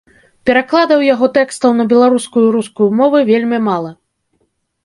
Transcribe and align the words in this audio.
Перакладаў 0.49 1.03
яго 1.13 1.25
тэкстаў 1.35 1.71
на 1.81 1.85
беларускую 1.93 2.43
і 2.47 2.49
рускую 2.57 2.89
мовы 3.03 3.19
вельмі 3.31 3.57
мала. 3.71 3.91